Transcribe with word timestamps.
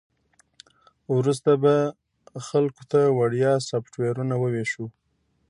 وروسته 1.17 1.51
به 1.63 1.75
خلکو 2.47 2.83
ته 2.91 2.99
وړیا 3.19 3.53
سافټویرونه 3.69 4.35
وویشو 4.39 4.85